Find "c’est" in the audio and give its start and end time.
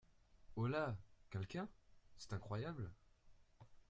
2.17-2.33